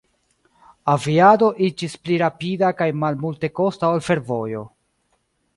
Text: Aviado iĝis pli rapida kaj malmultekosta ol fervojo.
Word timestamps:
Aviado 0.93 1.49
iĝis 1.67 1.97
pli 2.05 2.17
rapida 2.23 2.73
kaj 2.81 2.89
malmultekosta 3.05 3.93
ol 3.93 4.03
fervojo. 4.09 4.69